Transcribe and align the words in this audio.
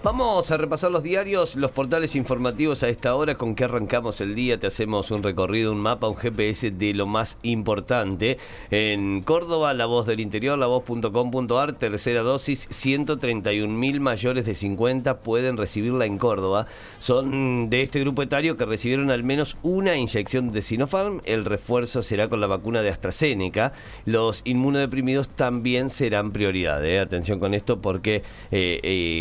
Vamos 0.00 0.52
a 0.52 0.56
repasar 0.56 0.92
los 0.92 1.02
diarios, 1.02 1.56
los 1.56 1.72
portales 1.72 2.14
informativos 2.14 2.84
a 2.84 2.88
esta 2.88 3.16
hora 3.16 3.34
con 3.34 3.56
que 3.56 3.64
arrancamos 3.64 4.20
el 4.20 4.36
día. 4.36 4.60
Te 4.60 4.68
hacemos 4.68 5.10
un 5.10 5.24
recorrido, 5.24 5.72
un 5.72 5.80
mapa, 5.80 6.06
un 6.06 6.14
GPS 6.14 6.70
de 6.70 6.94
lo 6.94 7.08
más 7.08 7.36
importante. 7.42 8.38
En 8.70 9.22
Córdoba, 9.22 9.74
La 9.74 9.86
Voz 9.86 10.06
del 10.06 10.20
Interior, 10.20 10.56
lavoz.com.ar, 10.56 11.72
tercera 11.72 12.22
dosis, 12.22 12.68
131 12.70 13.74
mil 13.74 13.98
mayores 13.98 14.46
de 14.46 14.54
50 14.54 15.18
pueden 15.18 15.56
recibirla 15.56 16.06
en 16.06 16.16
Córdoba. 16.16 16.68
Son 17.00 17.68
de 17.68 17.82
este 17.82 17.98
grupo 17.98 18.22
etario 18.22 18.56
que 18.56 18.66
recibieron 18.66 19.10
al 19.10 19.24
menos 19.24 19.56
una 19.64 19.96
inyección 19.96 20.52
de 20.52 20.62
Sinopharm. 20.62 21.22
El 21.24 21.44
refuerzo 21.44 22.02
será 22.04 22.28
con 22.28 22.40
la 22.40 22.46
vacuna 22.46 22.82
de 22.82 22.90
AstraZeneca. 22.90 23.72
Los 24.06 24.42
inmunodeprimidos 24.44 25.28
también 25.28 25.90
serán 25.90 26.30
prioridad. 26.30 26.86
¿eh? 26.86 27.00
Atención 27.00 27.40
con 27.40 27.52
esto 27.52 27.80
porque 27.80 28.22
eh, 28.52 28.78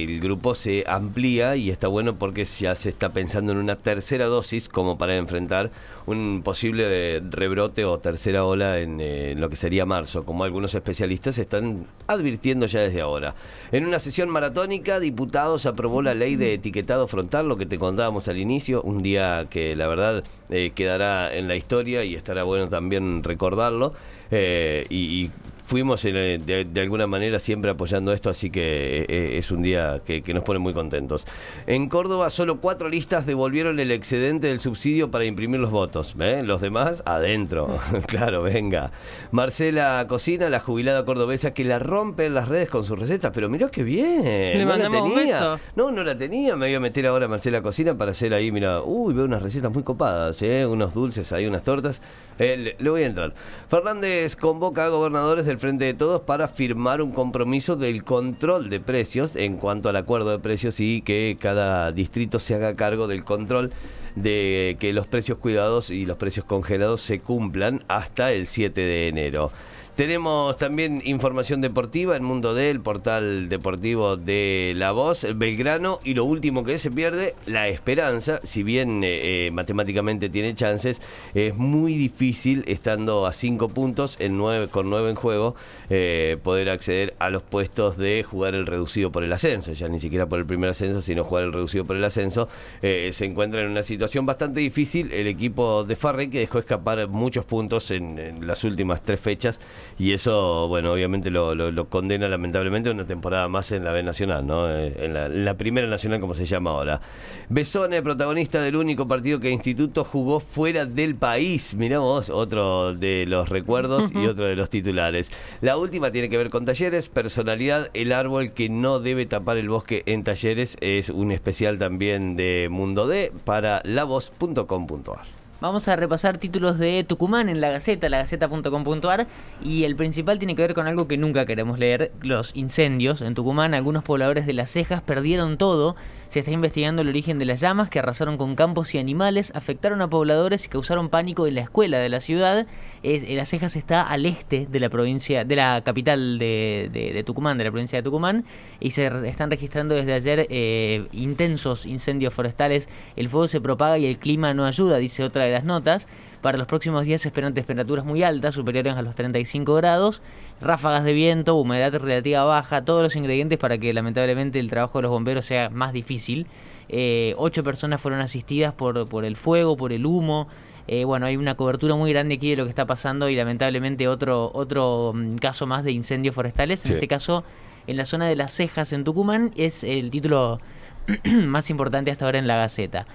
el 0.07 0.19
grupo 0.19 0.53
se 0.53 0.76
amplía 0.85 1.55
y 1.55 1.69
está 1.69 1.87
bueno 1.87 2.17
porque 2.17 2.45
ya 2.45 2.75
se 2.75 2.89
está 2.89 3.09
pensando 3.09 3.51
en 3.51 3.57
una 3.57 3.75
tercera 3.75 4.25
dosis 4.25 4.69
como 4.69 4.97
para 4.97 5.15
enfrentar 5.15 5.71
un 6.05 6.41
posible 6.43 7.19
rebrote 7.19 7.85
o 7.85 7.99
tercera 7.99 8.45
ola 8.45 8.79
en, 8.79 8.99
eh, 9.01 9.33
lo 9.35 9.49
que 9.49 9.55
sería 9.55 9.85
marzo, 9.85 10.25
como 10.25 10.43
algunos 10.43 10.73
especialistas 10.75 11.37
están 11.37 11.85
advirtiendo 12.07 12.65
ya 12.65 12.81
desde 12.81 13.01
ahora. 13.01 13.35
En 13.71 13.85
una 13.85 13.99
sesión 13.99 14.29
maratónica, 14.29 14.99
diputados 14.99 15.65
aprobó 15.65 16.01
la 16.01 16.13
ley 16.13 16.35
de 16.35 16.53
etiquetado 16.53 17.07
frontal, 17.07 17.49
lo 17.49 17.57
que 17.57 17.65
te 17.65 17.77
contábamos 17.77 18.27
al 18.27 18.37
inicio, 18.37 18.81
un 18.83 19.03
día 19.03 19.47
que 19.49 19.75
la 19.75 19.87
verdad 19.87 20.23
eh, 20.49 20.71
quedará 20.73 21.35
en 21.35 21.47
la 21.47 21.55
historia 21.55 22.03
y 22.03 22.15
estará 22.15 22.43
bueno 22.43 22.69
también 22.69 23.23
recordarlo. 23.23 23.93
Eh, 24.31 24.85
y, 24.89 25.31
fuimos 25.67 26.01
de, 26.01 26.69
alguna 26.77 27.07
manera 27.07 27.39
siempre 27.39 27.69
apoyando 27.69 28.13
esto, 28.13 28.29
así 28.29 28.49
que 28.49 29.05
eh, 29.09 29.37
es 29.37 29.51
un 29.51 29.61
día 29.61 30.01
que, 30.05 30.23
nos 30.33 30.45
pone 30.45 30.59
muy 30.59 30.73
contentos. 30.73 31.27
En 31.65 31.89
Córdoba, 31.89 32.29
solo 32.29 32.61
cuatro 32.61 32.87
listas 32.87 33.25
devolvieron 33.25 33.77
el 33.81 33.91
excedente 33.91 34.47
del 34.47 34.61
subsidio 34.61 35.11
para 35.11 35.25
imprimir 35.25 35.59
los 35.59 35.69
votos. 35.69 36.15
Los 36.15 36.61
demás, 36.61 37.03
adentro. 37.05 37.77
claro, 38.07 38.43
venga. 38.43 38.91
Marcela 39.31 40.05
Cocina, 40.07 40.49
la 40.49 40.61
jubilada 40.61 41.03
cordobesa, 41.03 41.53
que 41.53 41.65
la 41.65 41.79
rompe 41.79 42.27
en 42.27 42.33
las 42.33 42.47
redes 42.47 42.69
con 42.69 42.85
sus 42.85 42.97
recetas, 42.97 43.33
pero 43.33 43.49
mirá 43.49 43.67
qué 43.67 43.83
bien. 43.83 44.65
no 44.65 44.77
la 44.77 44.89
tenía. 44.89 45.59
No, 45.75 45.91
no 45.91 46.01
la 46.01 46.17
tenía. 46.17 46.55
Me 46.55 46.67
voy 46.67 46.75
a 46.75 46.79
meter 46.79 47.07
ahora 47.07 47.25
a 47.25 47.27
Marcela 47.27 47.61
Cocina 47.61 47.97
para 47.97 48.11
hacer 48.11 48.33
ahí, 48.33 48.53
mira, 48.53 48.81
uy, 48.83 49.13
veo 49.13 49.25
unas 49.25 49.43
recetas 49.43 49.73
muy 49.73 49.83
copadas, 49.83 50.41
¿eh? 50.43 50.65
unos 50.65 50.93
dulces 50.93 51.33
ahí, 51.33 51.45
unas 51.45 51.63
tortas. 51.63 51.99
Eh, 52.39 52.75
le, 52.77 52.89
voy 52.89 53.03
a 53.03 53.07
entrar. 53.07 53.33
Fernández 53.67 54.35
convoca 54.35 54.85
a 54.85 54.89
gobernadores 54.89 55.45
del 55.45 55.56
Frente 55.59 55.85
de 55.85 55.93
Todos 55.93 56.21
para 56.21 56.47
firmar 56.47 57.01
un 57.01 57.11
compromiso 57.11 57.75
del 57.75 58.03
control 58.03 58.69
de 58.69 58.79
precios 58.79 59.35
en 59.35 59.57
cuanto 59.57 59.89
al 59.89 59.95
acuerdo 59.95 60.31
de 60.31 60.39
precios 60.39 60.79
y 60.79 61.01
que 61.01 61.37
cada 61.39 61.91
distrito 61.91 62.39
se 62.39 62.55
haga 62.55 62.75
cargo 62.75 63.07
del 63.07 63.23
control 63.23 63.71
de 64.15 64.77
que 64.79 64.93
los 64.93 65.07
precios 65.07 65.37
cuidados 65.37 65.89
y 65.91 66.05
los 66.05 66.17
precios 66.17 66.45
congelados 66.45 67.01
se 67.01 67.19
cumplan 67.19 67.83
hasta 67.87 68.31
el 68.31 68.47
7 68.47 68.81
de 68.81 69.07
enero. 69.07 69.51
Tenemos 69.97 70.57
también 70.57 71.01
información 71.05 71.59
deportiva 71.59 72.15
en 72.15 72.23
Mundo 72.23 72.53
D, 72.53 72.69
el 72.69 72.81
portal 72.81 73.49
deportivo 73.49 74.15
de 74.15 74.73
La 74.75 74.91
Voz, 74.91 75.25
Belgrano, 75.35 75.97
y 76.03 76.13
lo 76.13 76.23
último 76.23 76.63
que 76.63 76.77
se 76.77 76.91
pierde, 76.91 77.33
la 77.47 77.67
esperanza, 77.67 78.39
si 78.43 78.61
bien 78.61 79.03
eh, 79.03 79.47
eh, 79.47 79.51
matemáticamente 79.51 80.29
tiene 80.29 80.53
chances, 80.53 81.01
es 81.33 81.57
muy 81.57 81.95
difícil, 81.95 82.63
estando 82.67 83.25
a 83.25 83.33
cinco 83.33 83.69
puntos, 83.69 84.17
en 84.19 84.37
nueve, 84.37 84.67
con 84.67 84.87
nueve 84.87 85.09
en 85.09 85.15
juego, 85.15 85.55
eh, 85.89 86.37
poder 86.43 86.69
acceder 86.69 87.15
a 87.17 87.31
los 87.31 87.41
puestos 87.41 87.97
de 87.97 88.21
jugar 88.21 88.53
el 88.53 88.67
reducido 88.67 89.11
por 89.11 89.23
el 89.23 89.33
ascenso, 89.33 89.73
ya 89.73 89.87
ni 89.87 89.99
siquiera 89.99 90.27
por 90.27 90.37
el 90.37 90.45
primer 90.45 90.69
ascenso, 90.69 91.01
sino 91.01 91.23
jugar 91.23 91.45
el 91.45 91.53
reducido 91.53 91.85
por 91.85 91.95
el 91.95 92.03
ascenso. 92.03 92.49
se 92.81 93.25
encuentra 93.25 93.61
en 93.61 93.71
una 93.71 93.81
situación 93.81 94.27
bastante 94.27 94.59
difícil 94.59 95.11
el 95.11 95.25
equipo 95.25 95.83
de 95.85 95.95
Farrey, 95.95 96.27
que 96.27 96.37
dejó 96.37 96.59
escapar 96.59 97.07
muchos 97.07 97.45
puntos 97.45 97.89
en 97.89 98.45
las 98.45 98.63
últimas 98.63 99.01
tres 99.01 99.19
fechas 99.19 99.59
y 99.99 100.13
eso, 100.13 100.67
bueno, 100.67 100.93
obviamente 100.93 101.31
lo, 101.31 101.89
condena 101.89 102.27
lamentablemente 102.27 102.89
una 102.89 103.05
temporada 103.05 103.47
más 103.47 103.71
en 103.71 103.83
la 103.83 103.91
B 103.91 104.03
Nacional, 104.03 104.45
¿no? 104.45 104.69
Eh, 104.69 104.93
en 104.99 105.45
la, 105.45 105.53
Primera 105.57 105.87
Nacional, 105.87 106.19
como 106.19 106.33
se 106.33 106.45
llama 106.45 106.71
ahora. 106.71 107.01
Besone, 107.49 108.01
protagonista 108.01 108.61
del 108.61 108.75
único 108.75 109.07
partido 109.07 109.39
que 109.39 109.49
Instituto 109.49 110.03
jugó 110.03 110.39
fuera 110.39 110.85
del 110.85 111.15
país. 111.15 111.73
Miramos, 111.73 112.29
otro 112.29 112.93
de 112.93 113.25
los 113.27 113.49
recuerdos 113.49 114.11
y 114.13 114.25
otro 114.27 114.45
de 114.45 114.55
los 114.55 114.69
titulares. 114.69 115.31
La 115.61 115.77
última 115.77 116.11
tiene 116.11 116.29
que 116.29 116.37
ver 116.37 116.49
con 116.49 116.65
talleres, 116.65 117.09
personalidad, 117.09 117.89
el 117.93 118.11
árbol 118.11 118.51
que 118.51 118.69
no 118.69 118.99
debe 118.99 119.25
tapar 119.25 119.57
el 119.57 119.69
bosque 119.69 120.03
en 120.05 120.23
talleres. 120.23 120.77
Es 120.81 121.09
un 121.09 121.31
especial 121.31 121.79
también 121.79 122.35
de 122.35 122.67
Mundo 122.69 123.07
D 123.07 123.31
para 123.45 123.81
lavoz.com.ar. 123.83 125.36
Vamos 125.59 125.87
a 125.87 125.95
repasar 125.95 126.37
títulos 126.37 126.77
de 126.77 127.03
Tucumán 127.03 127.49
en 127.49 127.61
la 127.61 127.71
Gaceta, 127.71 128.09
lagaceta.com.ar 128.09 129.25
y 129.59 129.85
el 129.85 129.95
principal 129.95 130.37
tiene 130.37 130.55
que 130.55 130.61
ver 130.61 130.75
con 130.75 130.85
algo 130.85 131.07
que 131.07 131.17
nunca 131.17 131.47
queremos 131.47 131.79
leer, 131.79 132.11
los 132.21 132.55
incendios. 132.55 133.23
En 133.23 133.33
Tucumán 133.33 133.73
algunos 133.73 134.03
pobladores 134.03 134.45
de 134.45 134.53
las 134.53 134.69
cejas 134.69 135.01
perdieron 135.01 135.57
todo 135.57 135.95
se 136.29 136.39
está 136.39 136.51
investigando 136.51 137.01
el 137.01 137.09
origen 137.09 137.39
de 137.39 137.45
las 137.45 137.61
llamas 137.61 137.89
que 137.89 137.99
arrasaron 137.99 138.37
con 138.37 138.55
campos 138.55 138.93
y 138.93 138.97
animales, 138.97 139.51
afectaron 139.55 140.01
a 140.01 140.09
pobladores 140.09 140.65
y 140.65 140.69
causaron 140.69 141.09
pánico 141.09 141.47
en 141.47 141.55
la 141.55 141.61
escuela 141.61 141.99
de 141.99 142.09
la 142.09 142.19
ciudad. 142.19 142.67
Eh, 143.03 143.35
las 143.35 143.49
Cejas 143.49 143.75
está 143.75 144.01
al 144.01 144.25
este 144.25 144.67
de 144.69 144.79
la 144.79 144.89
provincia, 144.89 145.45
de 145.45 145.55
la 145.55 145.81
capital 145.83 146.39
de, 146.39 147.23
Tucumán, 147.25 147.57
de 147.57 147.63
la 147.63 147.71
provincia 147.71 147.97
de 147.97 148.03
Tucumán, 148.03 148.45
y 148.79 148.91
se 148.91 149.07
están 149.27 149.49
registrando 149.49 149.95
desde 149.95 150.13
ayer 150.13 150.47
eh, 150.49 151.07
intensos 151.11 151.85
incendios 151.85 152.33
forestales. 152.33 152.89
El 153.15 153.29
fuego 153.29 153.47
se 153.47 153.61
propaga 153.61 153.97
y 153.97 154.05
el 154.05 154.17
clima 154.19 154.53
no 154.53 154.65
ayuda, 154.65 154.97
dice 154.97 155.23
otra 155.23 155.45
de 155.45 155.51
las 155.51 155.63
notas. 155.63 156.07
Para 156.41 156.57
los 156.57 156.67
próximos 156.67 157.05
días 157.05 157.21
se 157.21 157.29
esperan 157.29 157.53
temperaturas 157.53 158.05
muy 158.05 158.23
altas, 158.23 158.55
superiores 158.55 158.95
a 158.95 159.01
los 159.01 159.15
35 159.15 159.73
grados, 159.75 160.21
ráfagas 160.61 161.03
de 161.03 161.13
viento, 161.13 161.55
humedad 161.55 161.93
relativa 161.93 162.43
baja, 162.43 162.83
todos 162.83 163.03
los 163.03 163.15
ingredientes 163.15 163.57
para 163.57 163.77
que 163.77 163.93
lamentablemente 163.93 164.59
el 164.59 164.69
trabajo 164.69 164.99
de 164.99 165.03
los 165.03 165.11
bomberos 165.11 165.45
sea 165.45 165.69
más 165.69 165.93
difícil. 165.93 166.47
Eh, 166.89 167.33
ocho 167.37 167.63
personas 167.63 168.01
fueron 168.01 168.21
asistidas 168.21 168.73
por, 168.73 169.07
por 169.07 169.25
el 169.25 169.35
fuego, 169.35 169.77
por 169.77 169.91
el 169.93 170.05
humo. 170.05 170.47
Eh, 170.87 171.03
bueno, 171.03 171.25
hay 171.25 171.35
una 171.35 171.55
cobertura 171.55 171.95
muy 171.95 172.11
grande 172.11 172.35
aquí 172.35 172.51
de 172.51 172.55
lo 172.55 172.63
que 172.63 172.69
está 172.69 172.85
pasando 172.85 173.29
y 173.29 173.35
lamentablemente 173.35 174.07
otro, 174.07 174.51
otro 174.53 175.11
mm, 175.13 175.35
caso 175.35 175.67
más 175.67 175.83
de 175.83 175.91
incendios 175.91 176.33
forestales. 176.33 176.85
En 176.85 176.93
este 176.93 177.07
caso, 177.07 177.43
en 177.87 177.97
la 177.97 178.05
zona 178.05 178.27
de 178.27 178.37
las 178.37 178.53
cejas 178.53 178.93
en 178.93 179.03
Tucumán, 179.03 179.51
es 179.57 179.83
el 179.83 180.09
título 180.09 180.59
más 181.45 181.69
importante 181.69 182.09
hasta 182.09 182.25
ahora 182.25 182.39
en 182.39 182.47
la 182.47 182.55
Gaceta. 182.55 183.05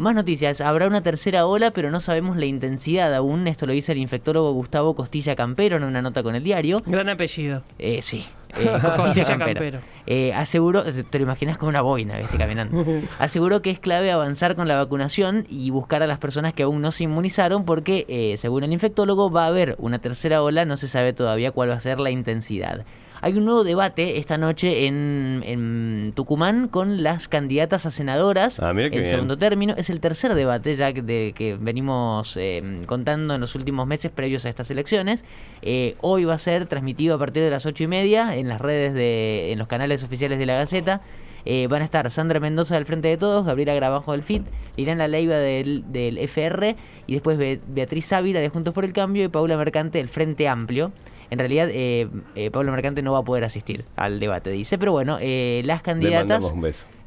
Más 0.00 0.14
noticias, 0.14 0.62
habrá 0.62 0.86
una 0.86 1.02
tercera 1.02 1.44
ola, 1.44 1.72
pero 1.72 1.90
no 1.90 2.00
sabemos 2.00 2.38
la 2.38 2.46
intensidad 2.46 3.14
aún. 3.14 3.46
Esto 3.46 3.66
lo 3.66 3.74
dice 3.74 3.92
el 3.92 3.98
infectólogo 3.98 4.50
Gustavo 4.54 4.94
Costilla 4.94 5.36
Campero 5.36 5.76
en 5.76 5.84
una 5.84 6.00
nota 6.00 6.22
con 6.22 6.34
el 6.34 6.42
diario. 6.42 6.80
Gran 6.86 7.10
apellido. 7.10 7.62
Eh, 7.78 8.00
sí. 8.00 8.24
Eh, 8.58 8.78
Costilla 8.96 9.24
Campero. 9.24 9.80
Eh, 10.06 10.32
aseguró, 10.34 10.82
te 10.82 11.18
lo 11.18 11.24
imaginas 11.24 11.58
con 11.58 11.68
una 11.68 11.82
boina, 11.82 12.18
¿viste? 12.18 12.36
caminando. 12.36 12.84
aseguró 13.18 13.62
que 13.62 13.70
es 13.70 13.78
clave 13.78 14.10
avanzar 14.10 14.56
con 14.56 14.68
la 14.68 14.76
vacunación 14.76 15.46
y 15.48 15.70
buscar 15.70 16.02
a 16.02 16.06
las 16.06 16.18
personas 16.18 16.54
que 16.54 16.64
aún 16.64 16.80
no 16.80 16.92
se 16.92 17.04
inmunizaron, 17.04 17.64
porque 17.64 18.06
eh, 18.08 18.36
según 18.36 18.64
el 18.64 18.72
infectólogo 18.72 19.30
va 19.30 19.44
a 19.44 19.48
haber 19.48 19.76
una 19.78 19.98
tercera 19.98 20.42
ola, 20.42 20.64
no 20.64 20.76
se 20.76 20.88
sabe 20.88 21.12
todavía 21.12 21.52
cuál 21.52 21.70
va 21.70 21.74
a 21.74 21.80
ser 21.80 22.00
la 22.00 22.10
intensidad. 22.10 22.84
Hay 23.22 23.36
un 23.36 23.44
nuevo 23.44 23.64
debate 23.64 24.18
esta 24.18 24.38
noche 24.38 24.86
en, 24.86 26.12
Tucumán 26.14 26.68
con 26.68 27.02
las 27.02 27.28
candidatas 27.28 27.86
a 27.86 27.90
senadoras 27.90 28.58
ah, 28.60 28.72
en 28.74 29.06
segundo 29.06 29.36
término. 29.36 29.74
Es 29.76 29.90
el 29.90 30.00
tercer 30.00 30.34
debate 30.34 30.74
ya 30.74 30.92
de 30.92 31.34
que 31.36 31.56
venimos 31.60 32.36
eh, 32.36 32.82
contando 32.86 33.34
en 33.34 33.40
los 33.40 33.54
últimos 33.54 33.86
meses 33.86 34.10
previos 34.10 34.46
a 34.46 34.48
estas 34.48 34.70
elecciones. 34.70 35.24
Eh, 35.62 35.96
hoy 36.00 36.24
va 36.24 36.34
a 36.34 36.38
ser 36.38 36.66
transmitido 36.66 37.14
a 37.14 37.18
partir 37.18 37.42
de 37.42 37.50
las 37.50 37.66
ocho 37.66 37.84
y 37.84 37.86
media 37.86 38.36
en 38.40 38.48
las 38.48 38.60
redes 38.60 38.94
de, 38.94 39.52
en 39.52 39.58
los 39.58 39.68
canales 39.68 40.02
oficiales 40.02 40.38
de 40.38 40.46
la 40.46 40.54
Gaceta. 40.54 41.00
Eh, 41.44 41.66
van 41.68 41.82
a 41.82 41.84
estar 41.84 42.10
Sandra 42.10 42.40
Mendoza 42.40 42.74
del 42.74 42.84
Frente 42.84 43.08
de 43.08 43.16
Todos, 43.16 43.46
Gabriela 43.46 43.74
Grabajo 43.74 44.12
del 44.12 44.22
FIT, 44.22 44.42
Liliana 44.76 45.08
Leiva 45.08 45.36
del, 45.36 45.84
del 45.88 46.18
FR 46.18 46.76
y 47.06 47.14
después 47.14 47.38
Beatriz 47.38 48.12
Ávila 48.12 48.40
de 48.40 48.48
Juntos 48.50 48.74
por 48.74 48.84
el 48.84 48.92
Cambio 48.92 49.24
y 49.24 49.28
Paula 49.28 49.56
Mercante 49.56 49.98
del 49.98 50.08
Frente 50.08 50.48
Amplio. 50.48 50.92
En 51.30 51.38
realidad, 51.38 51.68
eh, 51.70 52.08
eh, 52.34 52.50
Pablo 52.50 52.72
Mercante 52.72 53.02
no 53.02 53.12
va 53.12 53.20
a 53.20 53.22
poder 53.22 53.44
asistir 53.44 53.84
al 53.96 54.18
debate, 54.18 54.50
dice. 54.50 54.78
Pero 54.78 54.92
bueno, 54.92 55.18
eh, 55.20 55.62
las 55.64 55.80
candidatas. 55.80 56.52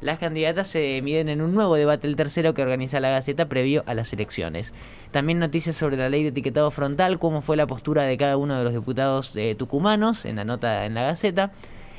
Las 0.00 0.18
candidatas 0.18 0.68
se 0.68 1.00
miden 1.02 1.28
en 1.28 1.40
un 1.40 1.54
nuevo 1.54 1.76
debate, 1.76 2.06
el 2.06 2.16
tercero 2.16 2.52
que 2.52 2.62
organiza 2.62 3.00
la 3.00 3.10
Gaceta 3.10 3.48
previo 3.48 3.84
a 3.86 3.94
las 3.94 4.12
elecciones. 4.12 4.74
También 5.12 5.38
noticias 5.38 5.76
sobre 5.76 5.96
la 5.96 6.08
ley 6.08 6.22
de 6.22 6.28
etiquetado 6.28 6.70
frontal, 6.70 7.18
cómo 7.18 7.40
fue 7.40 7.56
la 7.56 7.66
postura 7.66 8.02
de 8.02 8.16
cada 8.18 8.36
uno 8.36 8.58
de 8.58 8.64
los 8.64 8.74
diputados 8.74 9.34
tucumanos 9.56 10.26
en 10.26 10.36
la 10.36 10.44
nota 10.44 10.84
en 10.84 10.94
la 10.94 11.02
Gaceta. 11.04 11.52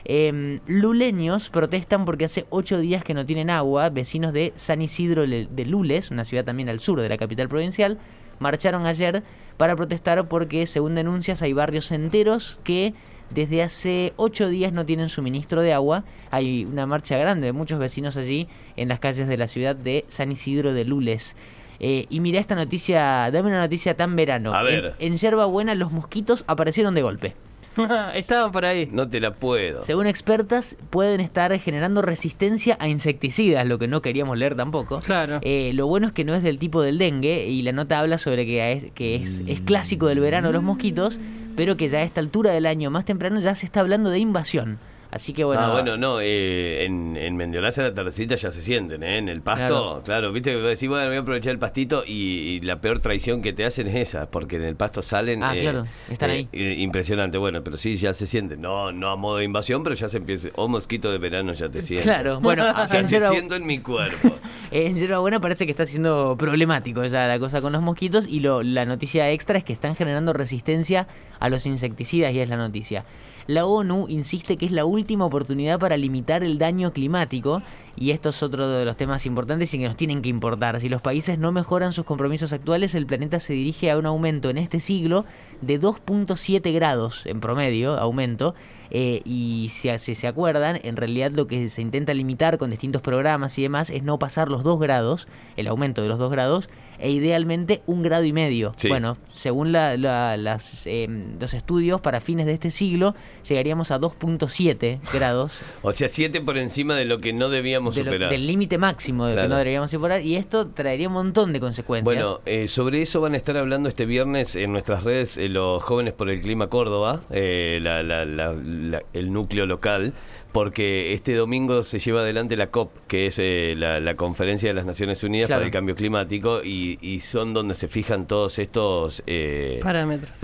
Em, 0.04 0.60
luleños 0.68 1.50
protestan 1.50 2.06
porque 2.06 2.26
hace 2.26 2.46
ocho 2.52 2.78
días 2.78 3.04
que 3.04 3.16
no 3.16 3.26
tienen 3.26 3.50
agua. 3.50 3.90
Vecinos 3.90 4.34
de 4.34 4.54
San 4.56 4.84
Isidro 4.84 5.26
de 5.26 5.66
Lules, 5.66 6.12
una 6.12 6.26
ciudad 6.26 6.46
también 6.46 6.70
al 6.70 6.80
sur 6.80 7.02
de 7.02 7.10
la 7.10 7.18
capital 7.18 7.50
provincial, 7.50 7.98
marcharon 8.40 8.86
ayer 8.86 9.24
para 9.58 9.76
protestar 9.76 10.28
porque, 10.28 10.66
según 10.66 10.96
denuncias, 10.96 11.42
hay 11.42 11.54
barrios 11.54 11.92
enteros 11.92 12.60
que 12.64 12.94
desde 13.30 13.64
hace 13.64 14.14
ocho 14.18 14.50
días 14.50 14.74
no 14.74 14.86
tienen 14.86 15.10
suministro 15.10 15.62
de 15.62 15.74
agua. 15.74 16.04
Hay 16.32 16.66
una 16.66 16.86
marcha 16.86 17.18
grande 17.18 17.48
de 17.48 17.54
muchos 17.54 17.80
vecinos 17.80 18.18
allí 18.18 18.48
en 18.76 18.90
las 18.90 19.00
calles 19.00 19.28
de 19.28 19.38
la 19.38 19.48
ciudad 19.48 19.76
de 19.76 20.06
San 20.08 20.32
Isidro 20.32 20.74
de 20.74 20.86
Lules. 20.86 21.36
Eh, 21.80 22.06
y 22.10 22.20
mira 22.20 22.40
esta 22.40 22.56
noticia, 22.56 23.30
dame 23.32 23.50
una 23.50 23.60
noticia 23.60 23.96
tan 23.96 24.16
verano. 24.16 24.54
A 24.54 24.64
ver. 24.64 24.96
En, 25.00 25.14
en 25.14 25.18
Yerba 25.18 25.46
Buena 25.46 25.76
los 25.76 25.92
mosquitos 25.92 26.44
aparecieron 26.48 26.96
de 26.96 27.02
golpe. 27.02 27.36
Estaban 28.16 28.52
por 28.52 28.66
ahí. 28.66 28.88
No 28.92 29.08
te 29.08 29.20
la 29.20 29.34
puedo. 29.34 29.84
Según 29.84 30.08
expertas, 30.08 30.76
pueden 30.90 31.22
estar 31.22 31.58
generando 31.60 32.02
resistencia 32.02 32.78
a 32.80 32.88
insecticidas, 32.88 33.66
lo 33.66 33.80
que 33.80 33.88
no 33.88 34.02
queríamos 34.02 34.38
leer 34.38 34.56
tampoco. 34.56 35.00
Claro. 35.00 35.40
Eh, 35.42 35.72
lo 35.74 35.88
bueno 35.88 36.08
es 36.08 36.14
que 36.14 36.24
no 36.24 36.36
es 36.36 36.44
del 36.44 36.58
tipo 36.58 36.82
del 36.82 36.98
dengue 36.98 37.48
y 37.48 37.62
la 37.62 37.72
nota 37.72 38.00
habla 38.00 38.18
sobre 38.18 38.46
que 38.46 38.72
es, 38.72 38.92
que 38.92 39.16
es, 39.16 39.42
es 39.48 39.60
clásico 39.62 40.08
del 40.08 40.20
verano 40.20 40.52
los 40.52 40.64
mosquitos, 40.64 41.20
pero 41.56 41.78
que 41.78 41.88
ya 41.88 42.00
a 42.00 42.04
esta 42.04 42.22
altura 42.22 42.52
del 42.52 42.66
año 42.66 42.92
más 42.92 43.06
temprano 43.06 43.40
ya 43.40 43.56
se 43.56 43.66
está 43.66 43.80
hablando 43.80 44.10
de 44.10 44.20
invasión. 44.20 44.80
Así 45.16 45.32
que 45.32 45.46
bueno. 45.46 45.62
ah, 45.62 45.72
bueno, 45.72 45.96
no, 45.96 46.20
eh, 46.20 46.84
en, 46.84 47.16
en 47.16 47.38
Mendiolaza 47.38 47.82
la 47.84 47.94
tardecita 47.94 48.36
ya 48.36 48.52
se 48.52 48.60
sienten, 48.62 49.02
¿eh? 49.02 49.18
En 49.18 49.30
el 49.30 49.42
pasto, 49.42 50.02
claro, 50.04 50.34
viste 50.34 50.52
que 50.52 50.58
decís, 50.58 50.90
bueno, 50.90 51.08
voy 51.08 51.16
a 51.16 51.20
aprovechar 51.22 51.54
el 51.54 51.58
pastito 51.60 52.04
y, 52.06 52.12
y 52.12 52.60
la 52.60 52.82
peor 52.82 53.00
traición 53.00 53.42
que 53.42 53.54
te 53.54 53.64
hacen 53.64 53.88
es 53.88 53.96
esa, 53.96 54.30
porque 54.30 54.58
en 54.58 54.64
el 54.64 54.76
pasto 54.76 55.02
salen... 55.02 55.42
Ah, 55.42 55.56
eh, 55.56 55.60
claro, 55.60 55.86
están 56.10 56.32
eh, 56.32 56.34
ahí. 56.34 56.48
eh, 56.52 56.76
impresionante, 56.80 57.38
bueno, 57.38 57.64
pero 57.64 57.78
sí, 57.78 57.96
ya 57.96 58.14
se 58.14 58.28
sienten, 58.28 58.60
no 58.60 58.92
no 58.92 59.10
a 59.10 59.16
modo 59.16 59.38
de 59.38 59.46
invasión, 59.46 59.84
pero 59.84 59.96
ya 59.96 60.10
se 60.10 60.18
empieza, 60.18 60.50
o 60.56 60.68
mosquito 60.68 61.10
de 61.14 61.18
verano 61.18 61.54
ya 61.54 61.70
te 61.70 61.82
siento. 61.82 62.04
Claro, 62.10 62.42
bueno, 62.42 62.64
Ya 62.76 62.86
te 63.06 63.08
Yerba- 63.08 63.30
siento 63.30 63.56
en 63.56 63.66
mi 63.66 63.80
cuerpo. 63.80 64.36
En 64.72 64.98
Yerba 64.98 65.20
Buena 65.20 65.40
parece 65.40 65.66
que 65.66 65.72
está 65.72 65.86
siendo 65.86 66.36
problemático 66.38 67.06
ya 67.06 67.26
la 67.28 67.40
cosa 67.40 67.62
con 67.62 67.72
los 67.72 67.82
mosquitos 67.82 68.28
y 68.28 68.42
lo, 68.42 68.64
la 68.64 68.84
noticia 68.84 69.32
extra 69.32 69.58
es 69.60 69.64
que 69.64 69.72
están 69.72 69.96
generando 69.96 70.34
resistencia 70.34 71.08
a 71.40 71.48
los 71.48 71.66
insecticidas 71.66 72.34
y 72.34 72.40
es 72.42 72.50
la 72.50 72.58
noticia. 72.58 73.06
La 73.48 73.66
ONU 73.66 74.08
insiste 74.10 74.58
que 74.58 74.66
es 74.66 74.72
la 74.72 74.86
última 74.86 75.26
oportunidad 75.26 75.80
para 75.80 75.98
limitar 75.98 76.44
el 76.44 76.58
daño 76.58 76.94
climático 76.94 77.62
y 77.96 78.12
esto 78.12 78.30
es 78.30 78.44
otro 78.44 78.68
de 78.70 78.86
los 78.86 78.98
temas 78.98 79.26
importantes 79.26 79.74
y 79.74 79.80
que 79.80 79.86
nos 79.88 79.96
tienen 79.98 80.22
que 80.22 80.30
importar. 80.30 80.80
Si 80.82 80.90
los 80.90 81.02
países 81.02 81.40
no 81.40 81.52
mejoran 81.52 81.94
sus 81.94 82.06
compromisos 82.06 82.54
actuales, 82.54 82.94
el 82.96 83.06
planeta 83.06 83.40
se 83.40 83.54
dirige 83.54 83.92
a 83.92 83.98
un 83.98 84.06
aumento 84.06 84.50
en 84.50 84.58
este 84.58 84.80
siglo 84.80 85.26
de 85.62 85.80
2.7 85.80 86.74
grados 86.74 87.26
en 87.26 87.40
promedio, 87.40 87.98
aumento. 87.98 88.56
eh, 88.92 89.22
y 89.26 89.68
si, 89.72 89.90
si 89.98 90.14
se 90.16 90.28
acuerdan, 90.28 90.80
en 90.84 90.96
realidad 90.96 91.32
lo 91.32 91.48
que 91.48 91.68
se 91.70 91.82
intenta 91.82 92.14
limitar 92.14 92.58
con 92.60 92.70
distintos 92.70 93.02
programas 93.02 93.58
y 93.58 93.64
demás 93.64 93.90
es 93.90 94.04
no 94.04 94.20
pasar 94.20 94.50
los 94.50 94.64
2 94.64 94.80
grados, 94.80 95.28
el 95.58 95.68
aumento 95.68 96.02
de 96.04 96.08
los 96.08 96.20
2 96.20 96.30
grados, 96.32 96.70
e 97.00 97.10
idealmente 97.12 97.82
un 97.88 98.04
grado 98.04 98.24
y 98.24 98.32
medio. 98.32 98.72
Sí. 98.78 98.88
Bueno, 98.88 99.18
según 99.34 99.72
la- 99.74 99.98
la- 99.98 100.38
las, 100.38 100.86
eh, 100.88 101.08
los 101.40 101.54
estudios, 101.54 102.00
para 102.00 102.22
fines 102.22 102.46
de 102.46 102.54
este 102.54 102.72
siglo 102.72 103.16
llegaríamos 103.48 103.92
a 103.92 104.00
2.7 104.00 105.00
grados 105.14 105.58
O 105.82 105.92
sea, 105.92 106.08
siete 106.08 106.40
por 106.42 106.58
encima 106.58 106.96
de 106.96 107.06
lo 107.06 107.20
que 107.20 107.34
no 107.34 107.50
debíamos 107.50 107.85
de 107.94 108.04
lo- 108.04 108.12
superar. 108.12 108.32
del 108.32 108.48
límite 108.48 108.78
máximo 108.78 109.26
de 109.26 109.32
que 109.32 109.36
Claro. 109.36 109.50
no 109.50 109.58
deberíamos 109.58 109.92
superar 109.92 110.22
y 110.22 110.36
esto 110.38 110.68
traería 110.70 111.08
un 111.10 111.14
montón 111.14 111.54
de 111.54 111.60
consecuencias. 111.60 112.06
Bueno, 112.06 112.40
eh, 112.46 112.68
sobre 112.68 113.02
eso 113.02 113.22
van 113.22 113.34
a 113.34 113.38
estar 113.38 113.58
hablando 113.58 113.90
este 113.90 114.06
viernes 114.06 114.56
en 114.56 114.72
nuestras 114.72 115.04
redes 115.04 115.38
eh, 115.38 115.50
los 115.50 115.84
jóvenes 115.84 116.14
por 116.14 116.30
el 116.30 116.42
clima 116.42 116.68
Córdoba, 116.68 117.22
eh, 117.30 117.80
la- 117.82 118.02
la- 118.02 118.26
la- 118.26 118.54
la- 118.54 119.04
el 119.14 119.32
núcleo 119.34 119.66
local, 119.68 120.14
porque 120.56 121.12
este 121.12 121.36
domingo 121.36 121.84
se 121.84 122.00
lleva 122.00 122.22
adelante 122.22 122.56
la 122.56 122.68
COP, 122.68 122.90
que 123.10 123.28
es 123.28 123.40
eh, 123.40 123.74
la, 123.76 124.00
la 124.00 124.16
conferencia 124.16 124.70
de 124.70 124.74
las 124.74 124.86
Naciones 124.86 125.22
Unidas 125.22 125.48
Claro. 125.48 125.60
para 125.60 125.66
el 125.66 125.72
cambio 125.74 125.96
climático, 125.96 126.62
y, 126.64 126.98
y 127.02 127.20
son 127.20 127.54
donde 127.54 127.76
se 127.76 127.90
fijan 127.90 128.26
todos 128.26 128.58
estos 128.58 129.22
eh, 129.28 129.82
Parámetros. 129.84 130.32
sí. 130.34 130.40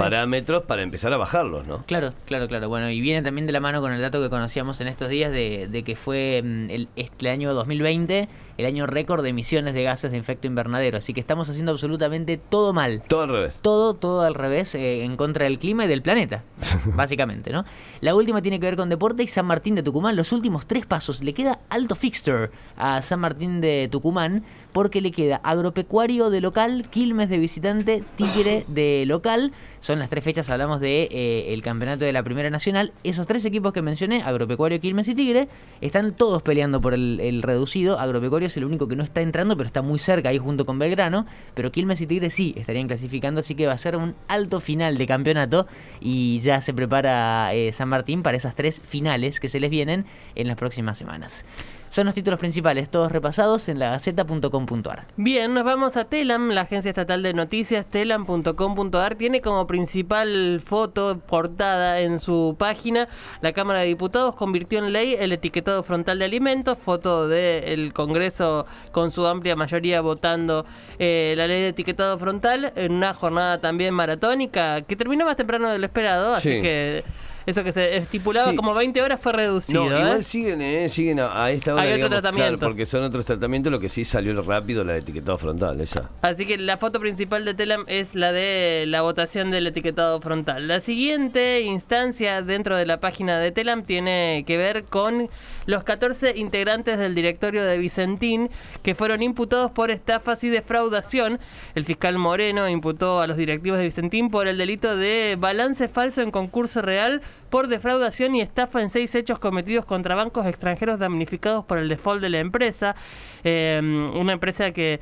para 0.67 0.81
empezar 0.81 1.13
a 1.13 1.17
bajarlos, 1.17 1.65
¿no? 1.65 1.85
Claro, 1.85 2.11
claro, 2.25 2.49
claro. 2.49 2.67
Bueno, 2.67 2.89
y 2.89 2.99
viene 2.99 3.21
también 3.21 3.47
de 3.47 3.53
la 3.53 3.61
mano 3.61 3.79
con 3.79 3.93
el 3.93 4.01
dato 4.01 4.21
que 4.21 4.29
conocíamos 4.29 4.81
en 4.81 4.89
estos 4.89 5.07
días 5.07 5.31
de, 5.31 5.69
de 5.71 5.83
que 5.83 5.95
fue 5.95 6.41
mm, 6.43 6.69
el, 6.71 6.87
este 6.97 7.29
año 7.29 7.53
2020 7.53 8.27
el 8.57 8.65
año 8.65 8.87
récord 8.87 9.23
de 9.23 9.29
emisiones 9.29 9.73
de 9.73 9.83
gases 9.83 10.11
de 10.11 10.17
efecto 10.17 10.47
invernadero. 10.47 10.97
Así 10.97 11.13
que 11.13 11.19
estamos 11.19 11.49
haciendo 11.49 11.71
absolutamente 11.71 12.37
todo 12.37 12.73
mal. 12.73 13.01
Todo 13.07 13.21
al 13.21 13.29
revés. 13.29 13.59
Todo, 13.61 13.93
todo 13.93 14.21
al 14.21 14.33
revés, 14.33 14.75
eh, 14.75 15.03
en 15.03 15.17
contra 15.17 15.45
del 15.45 15.59
clima 15.59 15.85
y 15.85 15.87
del 15.87 16.01
planeta, 16.01 16.43
básicamente, 16.95 17.51
¿no? 17.51 17.65
La 18.01 18.15
última 18.15 18.41
tiene 18.41 18.59
que 18.59 18.65
ver 18.65 18.75
con 18.75 18.89
deporte 18.89 19.23
y 19.23 19.27
San 19.27 19.45
Martín 19.45 19.75
de 19.75 19.83
Tucumán. 19.83 20.15
Los 20.15 20.31
últimos 20.31 20.65
tres 20.65 20.85
pasos 20.85 21.21
le 21.21 21.33
queda 21.33 21.59
alto 21.69 21.95
fixture 21.95 22.49
a 22.77 23.01
San 23.01 23.19
Martín 23.19 23.61
de 23.61 23.87
Tucumán 23.91 24.43
porque 24.71 25.01
le 25.01 25.11
queda 25.11 25.41
agropecuario 25.43 26.29
de 26.29 26.41
local, 26.41 26.87
Quilmes 26.89 27.29
de 27.29 27.37
visitante, 27.37 28.03
Tigre 28.15 28.65
de 28.69 29.03
local. 29.05 29.51
Son 29.79 29.97
las 29.97 30.09
tres 30.09 30.23
fechas, 30.23 30.49
hablamos 30.49 30.79
de 30.79 31.09
eh, 31.11 31.53
el 31.53 31.63
campeonato 31.63 32.05
de 32.05 32.13
la 32.13 32.21
Primera 32.23 32.49
Nacional. 32.49 32.93
Esos 33.03 33.25
tres 33.25 33.43
equipos 33.45 33.73
que 33.73 33.81
mencioné, 33.81 34.21
Agropecuario, 34.21 34.79
Quilmes 34.79 35.07
y 35.07 35.15
Tigre, 35.15 35.47
están 35.81 36.13
todos 36.13 36.43
peleando 36.43 36.79
por 36.81 36.93
el, 36.93 37.19
el 37.19 37.41
reducido. 37.41 37.99
Agropecuario 37.99 38.40
es 38.45 38.57
el 38.57 38.65
único 38.65 38.87
que 38.87 38.95
no 38.95 39.03
está 39.03 39.21
entrando, 39.21 39.55
pero 39.57 39.67
está 39.67 39.81
muy 39.81 39.99
cerca 39.99 40.29
ahí 40.29 40.37
junto 40.37 40.65
con 40.65 40.79
Belgrano. 40.79 41.25
Pero 41.53 41.71
Quilmes 41.71 42.01
y 42.01 42.07
Tigre 42.07 42.29
sí 42.29 42.53
estarían 42.57 42.87
clasificando, 42.87 43.39
así 43.39 43.55
que 43.55 43.67
va 43.67 43.73
a 43.73 43.77
ser 43.77 43.95
un 43.95 44.15
alto 44.27 44.59
final 44.59 44.97
de 44.97 45.07
campeonato. 45.07 45.67
Y 45.99 46.39
ya 46.39 46.61
se 46.61 46.73
prepara 46.73 47.53
eh, 47.53 47.71
San 47.71 47.89
Martín 47.89 48.23
para 48.23 48.37
esas 48.37 48.55
tres 48.55 48.81
finales 48.81 49.39
que 49.39 49.47
se 49.47 49.59
les 49.59 49.69
vienen 49.69 50.05
en 50.35 50.47
las 50.47 50.57
próximas 50.57 50.97
semanas. 50.97 51.45
Son 51.91 52.05
los 52.05 52.15
títulos 52.15 52.39
principales, 52.39 52.89
todos 52.89 53.11
repasados 53.11 53.67
en 53.67 53.77
lagaceta.com.ar. 53.77 55.07
Bien, 55.17 55.53
nos 55.53 55.65
vamos 55.65 55.97
a 55.97 56.05
Telam, 56.05 56.51
la 56.51 56.61
agencia 56.61 56.87
estatal 56.87 57.21
de 57.21 57.33
noticias, 57.33 57.85
telam.com.ar. 57.85 59.15
Tiene 59.15 59.41
como 59.41 59.67
principal 59.67 60.61
foto, 60.65 61.19
portada 61.19 61.99
en 61.99 62.19
su 62.21 62.55
página, 62.57 63.09
la 63.41 63.51
Cámara 63.51 63.81
de 63.81 63.87
Diputados 63.87 64.35
convirtió 64.35 64.79
en 64.79 64.93
ley 64.93 65.17
el 65.19 65.33
etiquetado 65.33 65.83
frontal 65.83 66.19
de 66.19 66.23
alimentos, 66.25 66.77
foto 66.77 67.27
del 67.27 67.91
Congreso 67.91 68.65
con 68.93 69.11
su 69.11 69.27
amplia 69.27 69.57
mayoría 69.57 69.99
votando 69.99 70.65
eh, 70.97 71.33
la 71.35 71.45
ley 71.45 71.59
de 71.61 71.67
etiquetado 71.67 72.17
frontal, 72.17 72.71
en 72.77 72.93
una 72.93 73.13
jornada 73.13 73.59
también 73.59 73.93
maratónica, 73.93 74.81
que 74.83 74.95
terminó 74.95 75.25
más 75.25 75.35
temprano 75.35 75.69
de 75.69 75.77
lo 75.79 75.85
esperado, 75.87 76.35
así 76.35 76.51
Sí. 76.53 76.61
que 76.61 77.03
eso 77.45 77.63
que 77.63 77.71
se 77.71 77.97
estipulaba 77.97 78.51
Sí. 78.51 78.55
como 78.55 78.73
20 78.73 79.01
horas 79.01 79.19
fue 79.21 79.33
reducido. 79.33 79.85
No, 79.89 79.95
¿eh? 79.95 79.99
igual 79.99 80.23
siguen, 80.23 80.61
eh, 80.61 80.89
siguen 80.89 81.19
a, 81.19 81.43
a 81.45 81.51
esta 81.51 81.73
hora. 81.73 81.83
Hay 81.83 81.89
otro 81.89 81.97
digamos, 82.09 82.21
tratamiento. 82.21 82.57
claro, 82.57 82.71
porque 82.71 82.85
son 82.85 83.03
otros 83.03 83.25
tratamientos, 83.25 83.71
lo 83.71 83.79
que 83.79 83.89
sí 83.89 84.05
salió 84.05 84.39
rápido 84.41 84.83
la 84.83 84.93
de 84.93 84.99
etiquetado 84.99 85.37
frontal, 85.37 85.79
esa. 85.81 86.09
Así 86.21 86.45
que 86.45 86.57
la 86.57 86.77
foto 86.77 86.99
principal 86.99 87.45
de 87.45 87.53
Telam 87.53 87.83
es 87.87 88.15
la 88.15 88.31
de 88.31 88.85
la 88.87 89.01
votación 89.01 89.51
del 89.51 89.67
etiquetado 89.67 90.19
frontal. 90.21 90.67
La 90.67 90.79
siguiente 90.79 91.61
instancia 91.61 92.41
dentro 92.41 92.77
de 92.77 92.85
la 92.85 92.99
página 92.99 93.39
de 93.39 93.51
Telam 93.51 93.83
tiene 93.83 94.43
que 94.47 94.57
ver 94.57 94.83
con 94.85 95.29
los 95.65 95.83
14 95.83 96.37
integrantes 96.37 96.97
del 96.99 97.15
directorio 97.15 97.63
de 97.63 97.77
Vicentín 97.77 98.49
que 98.83 98.95
fueron 98.95 99.21
imputados 99.23 99.71
por 99.71 99.91
estafas 99.91 100.43
y 100.43 100.49
defraudación. 100.49 101.39
El 101.75 101.85
fiscal 101.85 102.17
Moreno 102.17 102.67
imputó 102.69 103.21
a 103.21 103.27
los 103.27 103.37
directivos 103.37 103.77
de 103.79 103.85
Vicentín 103.85 104.29
por 104.29 104.47
el 104.47 104.57
delito 104.57 104.95
de 104.95 105.35
balance 105.39 105.87
falso 105.87 106.21
en 106.21 106.31
concurso 106.31 106.81
real 106.81 107.21
por 107.49 107.67
defraudación 107.67 108.35
y 108.35 108.41
estafa 108.41 108.81
en 108.81 108.89
seis 108.89 109.13
hechos 109.15 109.39
cometidos 109.39 109.85
contra 109.85 110.15
bancos 110.15 110.45
extranjeros 110.45 110.99
damnificados 110.99 111.65
por 111.65 111.77
el 111.77 111.89
default 111.89 112.21
de 112.21 112.29
la 112.29 112.39
empresa. 112.39 112.95
Eh, 113.43 113.79
una 114.13 114.33
empresa 114.33 114.71
que 114.71 114.99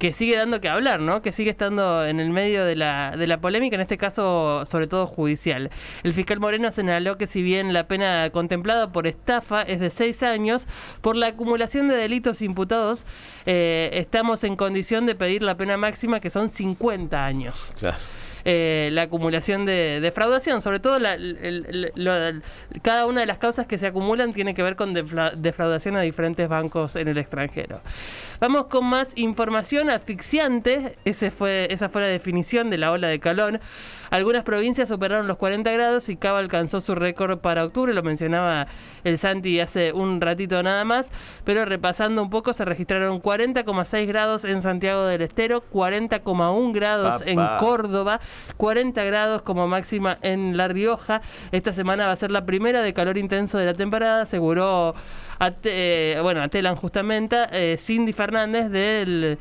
que 0.00 0.14
sigue 0.14 0.34
dando 0.34 0.62
que 0.62 0.68
hablar, 0.70 0.98
¿no? 1.00 1.20
Que 1.20 1.30
sigue 1.30 1.50
estando 1.50 2.06
en 2.06 2.20
el 2.20 2.30
medio 2.30 2.64
de 2.64 2.74
la, 2.74 3.14
de 3.18 3.26
la 3.26 3.38
polémica, 3.38 3.76
en 3.76 3.82
este 3.82 3.98
caso 3.98 4.64
sobre 4.64 4.86
todo 4.86 5.06
judicial. 5.06 5.70
El 6.02 6.14
fiscal 6.14 6.40
Moreno 6.40 6.72
señaló 6.72 7.18
que 7.18 7.26
si 7.26 7.42
bien 7.42 7.74
la 7.74 7.86
pena 7.86 8.30
contemplada 8.30 8.92
por 8.92 9.06
estafa 9.06 9.60
es 9.60 9.78
de 9.78 9.90
seis 9.90 10.22
años, 10.22 10.66
por 11.02 11.16
la 11.16 11.26
acumulación 11.26 11.86
de 11.86 11.96
delitos 11.96 12.40
imputados, 12.40 13.04
eh, 13.44 13.90
estamos 13.92 14.42
en 14.42 14.56
condición 14.56 15.04
de 15.04 15.14
pedir 15.14 15.42
la 15.42 15.58
pena 15.58 15.76
máxima 15.76 16.18
que 16.18 16.30
son 16.30 16.48
50 16.48 17.22
años 17.22 17.70
Claro. 17.78 17.98
Eh, 18.52 18.88
la 18.90 19.02
acumulación 19.02 19.64
de 19.64 20.00
defraudación, 20.00 20.60
sobre 20.60 20.80
todo 20.80 20.98
la- 20.98 21.16
cada 22.82 23.06
una 23.06 23.20
de 23.20 23.26
las 23.26 23.38
causas 23.38 23.66
que 23.66 23.78
se 23.78 23.86
acumulan 23.86 24.32
tiene 24.32 24.54
que 24.54 24.62
ver 24.64 24.74
con 24.74 24.92
defraudación 24.92 25.94
a 25.96 26.00
diferentes 26.00 26.48
bancos 26.48 26.96
en 26.96 27.06
el 27.06 27.18
extranjero. 27.18 27.80
Vamos 28.40 28.66
con 28.66 28.86
más 28.86 29.12
información 29.16 29.88
asfixiante, 29.88 30.96
Ese 31.04 31.30
fue, 31.30 31.72
esa 31.72 31.88
fue 31.88 32.00
la 32.02 32.08
definición 32.08 32.70
de 32.70 32.78
la 32.78 32.90
ola 32.90 33.06
de 33.08 33.20
calor. 33.20 33.60
Algunas 34.10 34.42
provincias 34.42 34.88
superaron 34.88 35.26
los 35.26 35.36
40 35.36 35.70
grados 35.72 36.08
y 36.08 36.16
Cava 36.16 36.38
alcanzó 36.38 36.80
su 36.80 36.94
récord 36.94 37.38
para 37.38 37.64
octubre, 37.64 37.94
lo 37.94 38.02
mencionaba 38.02 38.66
el 39.04 39.18
Santi 39.18 39.60
hace 39.60 39.92
un 39.92 40.20
ratito 40.20 40.62
nada 40.62 40.84
más, 40.84 41.10
pero 41.44 41.64
repasando 41.64 42.22
un 42.22 42.30
poco 42.30 42.52
se 42.52 42.64
registraron 42.64 43.22
40,6 43.22 44.06
grados 44.06 44.44
en 44.44 44.62
Santiago 44.62 45.04
del 45.04 45.22
Estero, 45.22 45.62
40,1 45.72 46.72
grados 46.72 47.22
en. 47.26 47.40
Córdoba, 47.58 48.20
40 48.56 49.02
grados 49.04 49.42
como 49.42 49.66
máxima 49.66 50.18
en 50.22 50.56
La 50.56 50.68
Rioja. 50.68 51.20
Esta 51.52 51.72
semana 51.72 52.06
va 52.06 52.12
a 52.12 52.16
ser 52.16 52.30
la 52.30 52.44
primera 52.44 52.82
de 52.82 52.92
calor 52.92 53.18
intenso 53.18 53.58
de 53.58 53.66
la 53.66 53.74
temporada, 53.74 54.22
aseguró 54.22 54.94
a, 55.38 55.52
eh, 55.64 56.18
bueno, 56.22 56.42
a 56.42 56.48
Telan 56.48 56.76
justamente 56.76 57.36
eh, 57.52 57.76
Cindy 57.78 58.12
Fernández 58.12 58.70
del 58.70 59.38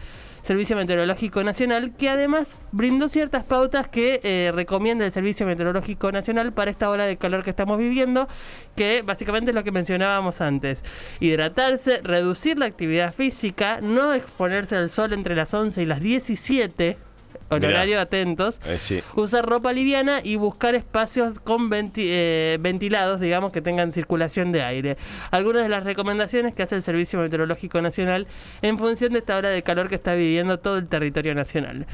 Servicio 0.50 0.76
Meteorológico 0.76 1.44
Nacional, 1.44 1.94
que 1.96 2.10
además 2.10 2.56
brindó 2.72 3.08
ciertas 3.08 3.44
pautas 3.44 3.88
que 3.88 4.20
eh, 4.24 4.52
recomienda 4.52 5.06
el 5.06 5.12
Servicio 5.12 5.46
Meteorológico 5.46 6.12
Nacional 6.12 6.54
para 6.54 6.72
esta 6.72 6.90
ola 6.90 7.06
de 7.06 7.18
calor 7.18 7.44
que 7.44 7.52
estamos 7.52 7.78
viviendo, 7.78 8.28
que 8.76 9.04
básicamente 9.04 9.52
es 9.52 9.56
lo 9.56 9.64
que 9.64 9.72
mencionábamos 9.72 10.42
antes. 10.42 10.84
Hidratarse, 11.20 12.02
reducir 12.02 12.58
la 12.58 12.66
actividad 12.66 13.14
física, 13.14 13.80
no 13.80 14.12
exponerse 14.12 14.76
al 14.76 14.90
sol 14.90 15.14
entre 15.14 15.36
las 15.36 15.54
11 15.54 15.84
y 15.84 15.86
las 15.86 16.02
17 16.02 16.98
horario 17.50 18.00
atentos, 18.00 18.60
Eh, 18.66 18.78
sí. 18.78 19.02
usar 19.16 19.46
ropa 19.46 19.74
liviana 19.74 20.20
y 20.24 20.36
buscar 20.36 20.76
espacios 20.76 21.40
con 21.40 21.70
venti- 21.70 22.06
eh, 22.08 22.58
ventilados, 22.60 23.20
digamos, 23.20 23.52
que 23.52 23.62
tengan 23.62 23.92
circulación 23.92 24.52
de 24.52 24.62
aire. 24.64 24.98
Algunas 25.32 25.64
de 25.64 25.70
las 25.70 25.84
recomendaciones 25.84 26.54
que 26.54 26.64
hace 26.64 26.76
el 26.76 26.84
Servicio 26.84 27.20
Meteorológico 27.20 27.82
Nacional 27.82 28.28
en 28.62 28.78
función 28.78 29.14
de 29.14 29.20
esta 29.20 29.36
hora 29.38 29.50
de 29.50 29.64
calor 29.64 29.90
que 29.90 29.96
está 29.96 30.14
viviendo 30.14 30.60
todo 30.60 30.78
el 30.78 30.88
territorio 30.88 31.34
nacional. 31.36 31.86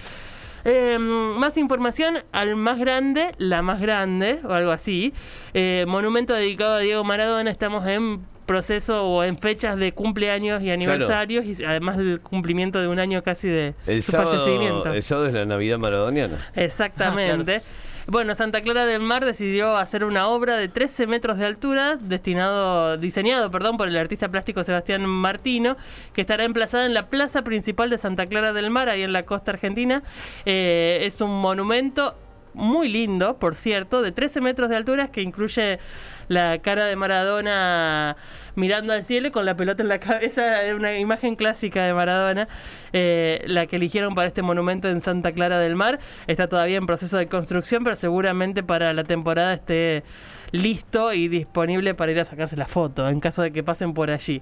Eh, 0.68 0.98
más 0.98 1.58
información 1.60 2.24
al 2.32 2.56
más 2.56 2.80
grande, 2.80 3.34
la 3.38 3.62
más 3.62 3.80
grande, 3.80 4.40
o 4.44 4.52
algo 4.52 4.72
así. 4.72 5.14
Eh, 5.54 5.86
monumento 5.88 6.34
dedicado 6.34 6.74
a 6.76 6.80
Diego 6.80 7.04
Maradona. 7.04 7.52
Estamos 7.52 7.86
en 7.88 8.26
proceso 8.46 9.04
o 9.04 9.24
en 9.24 9.38
fechas 9.38 9.78
de 9.78 9.92
cumpleaños 9.94 10.62
y 10.62 10.72
aniversarios 10.72 11.46
y 11.46 11.64
además 11.64 11.98
el 11.98 12.20
cumplimiento 12.22 12.80
de 12.80 12.88
un 12.88 13.00
año 13.00 13.24
casi 13.24 13.48
de 13.48 13.74
El 13.88 14.02
su 14.02 14.12
sábado, 14.12 14.32
fallecimiento. 14.32 14.94
el 14.94 15.04
sábado 15.04 15.28
es 15.28 15.34
la 15.34 15.46
Navidad 15.46 15.78
maradoniana. 15.78 16.38
Exactamente. 16.56 17.62
Bueno, 18.08 18.36
Santa 18.36 18.62
Clara 18.62 18.86
del 18.86 19.02
Mar 19.02 19.26
decidió 19.26 19.78
hacer 19.78 20.04
una 20.06 20.28
obra 20.28 20.58
de 20.58 20.68
13 20.68 21.08
metros 21.08 21.40
de 21.40 21.46
altura, 21.48 21.98
destinado, 22.00 22.98
diseñado, 22.98 23.50
perdón, 23.50 23.78
por 23.78 23.88
el 23.88 23.98
artista 23.98 24.30
plástico 24.30 24.64
Sebastián 24.64 25.04
Martino, 25.08 25.76
que 26.14 26.22
estará 26.22 26.44
emplazada 26.44 26.86
en 26.86 26.94
la 26.94 27.08
plaza 27.10 27.44
principal 27.44 27.90
de 27.90 27.98
Santa 27.98 28.28
Clara 28.28 28.54
del 28.54 28.70
Mar, 28.70 28.90
ahí 28.90 29.02
en 29.02 29.12
la 29.12 29.24
costa 29.24 29.52
argentina. 29.54 30.04
Eh, 30.46 31.00
es 31.02 31.20
un 31.22 31.32
monumento 31.32 32.16
muy 32.56 32.90
lindo, 32.90 33.38
por 33.38 33.56
cierto, 33.56 34.02
de 34.02 34.12
13 34.12 34.42
metros 34.42 34.70
de 34.70 34.76
altura, 34.76 35.10
que 35.10 35.22
incluye 35.22 35.80
la 36.28 36.58
cara 36.60 36.86
de 36.86 36.96
Maradona 36.96 38.18
mirando 38.56 38.94
al 38.94 39.04
cielo 39.04 39.32
con 39.32 39.46
la 39.46 39.56
pelota 39.56 39.84
en 39.84 39.90
la 39.90 40.00
cabeza, 40.00 40.44
una 40.76 40.98
imagen 40.98 41.36
clásica 41.36 41.84
de 41.84 41.94
Maradona, 41.94 42.48
eh, 42.94 43.44
la 43.48 43.68
que 43.68 43.76
eligieron 43.76 44.16
para 44.16 44.28
este 44.28 44.42
monumento 44.42 44.88
en 44.88 45.02
Santa 45.02 45.32
Clara 45.34 45.60
del 45.60 45.76
Mar. 45.76 46.00
Está 46.28 46.48
todavía 46.48 46.78
en 46.78 46.86
proceso 46.86 47.18
de 47.18 47.28
construcción, 47.28 47.84
pero 47.84 47.96
seguramente 47.96 48.64
para 48.64 48.94
la 48.94 49.04
temporada 49.04 49.54
esté 49.54 50.04
listo 50.52 51.14
y 51.14 51.28
disponible 51.28 51.94
para 51.96 52.12
ir 52.12 52.20
a 52.20 52.26
sacarse 52.26 52.56
la 52.56 52.68
foto 52.68 53.10
en 53.10 53.20
caso 53.20 53.42
de 53.42 53.52
que 53.52 53.64
pasen 53.64 53.94
por 53.94 54.10
allí. 54.10 54.42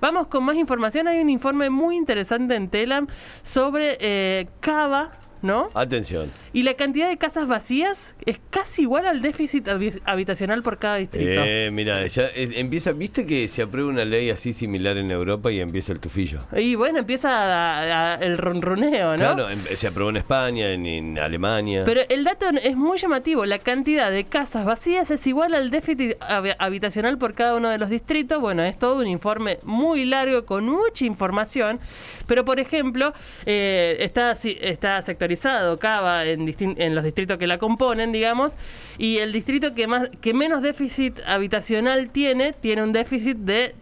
Vamos 0.00 0.26
con 0.26 0.44
más 0.44 0.56
información. 0.56 1.08
Hay 1.08 1.20
un 1.20 1.30
informe 1.30 1.70
muy 1.70 1.96
interesante 1.96 2.54
en 2.54 2.68
Telam 2.68 3.06
sobre 3.42 3.96
eh, 4.00 4.48
Cava, 4.60 5.12
¿no? 5.42 5.68
Atención. 5.74 6.30
Y 6.52 6.62
la 6.62 6.74
cantidad 6.74 7.08
de 7.08 7.16
casas 7.18 7.46
vacías 7.46 8.14
es 8.24 8.38
casi 8.50 8.82
igual 8.82 9.06
al 9.06 9.20
déficit 9.20 9.66
habi- 9.68 10.00
habitacional 10.04 10.62
por 10.62 10.78
cada 10.78 10.96
distrito. 10.96 11.42
Eh, 11.44 11.70
mira, 11.72 12.06
ya 12.06 12.24
eh, 12.34 12.50
empieza, 12.56 12.92
viste 12.92 13.26
que 13.26 13.46
se 13.48 13.62
aprueba 13.62 13.88
una 13.90 14.04
ley 14.04 14.30
así 14.30 14.52
similar 14.52 14.96
en 14.96 15.10
Europa 15.10 15.50
y 15.52 15.60
empieza 15.60 15.92
el 15.92 16.00
tufillo. 16.00 16.40
Y 16.56 16.74
bueno, 16.74 16.98
empieza 17.00 17.28
a- 17.30 18.14
a- 18.14 18.14
el 18.16 18.38
ronroneo, 18.38 19.12
¿no? 19.12 19.16
Claro, 19.18 19.50
em- 19.50 19.60
se 19.74 19.86
aprobó 19.88 20.10
en 20.10 20.16
España, 20.16 20.70
en, 20.72 20.86
en 20.86 21.18
Alemania. 21.18 21.82
Pero 21.84 22.00
el 22.08 22.24
dato 22.24 22.46
es 22.62 22.76
muy 22.76 22.98
llamativo. 22.98 23.44
La 23.46 23.58
cantidad 23.58 24.10
de 24.10 24.24
casas 24.24 24.64
vacías 24.64 25.10
es 25.10 25.26
igual 25.26 25.54
al 25.54 25.70
déficit 25.70 26.16
hab- 26.20 26.56
habitacional 26.58 27.18
por 27.18 27.34
cada 27.34 27.54
uno 27.56 27.68
de 27.68 27.78
los 27.78 27.90
distritos. 27.90 28.40
Bueno, 28.40 28.62
es 28.62 28.78
todo 28.78 29.00
un 29.00 29.06
informe 29.06 29.58
muy 29.64 30.04
largo 30.04 30.44
con 30.46 30.64
mucha 30.66 31.04
información. 31.04 31.78
Pero, 32.26 32.44
por 32.44 32.60
ejemplo, 32.60 33.12
eh, 33.44 33.96
está, 34.00 34.32
está 34.32 35.02
sectorizado 35.02 35.78
Cava 35.78 36.24
en, 36.24 36.54
en 36.58 36.94
los 36.94 37.04
distritos 37.04 37.38
que 37.38 37.46
la 37.46 37.58
componen, 37.58 38.12
digamos. 38.12 38.54
Y 38.98 39.18
el 39.18 39.32
distrito 39.32 39.74
que, 39.74 39.86
más, 39.86 40.08
que 40.20 40.34
menos 40.34 40.62
déficit 40.62 41.20
habitacional 41.26 42.10
tiene, 42.10 42.52
tiene 42.52 42.82
un 42.82 42.92
déficit 42.92 43.36
de 43.38 43.74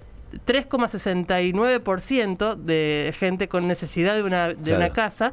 3,69% 0.46 2.56
de 2.56 3.14
gente 3.18 3.48
con 3.48 3.66
necesidad 3.68 4.14
de 4.14 4.22
una, 4.22 4.48
de 4.48 4.54
Claro. 4.56 4.76
una 4.78 4.90
casa 4.90 5.32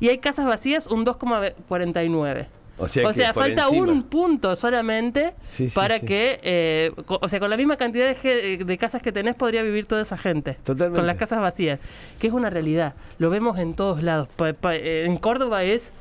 y 0.00 0.08
hay 0.08 0.18
casas 0.18 0.46
vacías 0.46 0.86
un 0.86 1.04
2,49. 1.04 2.46
O 2.78 2.86
sea, 2.88 3.08
O 3.08 3.12
falta 3.34 3.64
encima. 3.64 3.90
un 3.90 4.02
punto 4.04 4.54
solamente 4.56 5.32
Sí, 5.48 5.68
sí, 5.68 5.74
para 5.74 5.98
sí. 5.98 6.06
que, 6.06 6.40
eh, 6.42 6.92
o 7.06 7.28
sea, 7.28 7.40
con 7.40 7.48
la 7.50 7.56
misma 7.56 7.76
cantidad 7.76 8.06
de, 8.14 8.78
casas 8.78 9.02
que 9.02 9.12
tenés 9.12 9.34
podría 9.34 9.62
vivir 9.62 9.86
toda 9.86 10.02
esa 10.02 10.18
gente. 10.18 10.58
Totalmente. 10.64 10.98
Con 10.98 11.06
las 11.06 11.16
casas 11.16 11.40
vacías, 11.40 11.80
que 12.18 12.26
es 12.26 12.32
una 12.32 12.50
realidad. 12.50 12.94
Lo 13.18 13.30
vemos 13.30 13.58
en 13.58 13.74
todos 13.74 14.02
lados. 14.02 14.28
Pa- 14.36 14.52
pa- 14.52 14.74
en 14.76 15.16
Córdoba 15.16 15.62
es 15.64 15.92